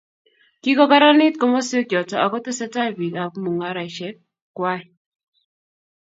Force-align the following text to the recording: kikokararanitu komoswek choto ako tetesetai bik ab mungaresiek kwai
kikokararanitu 0.61 1.37
komoswek 1.39 1.85
choto 1.91 2.15
ako 2.25 2.37
tetesetai 2.39 2.89
bik 2.97 3.15
ab 3.23 3.33
mungaresiek 3.43 4.15
kwai 4.57 4.81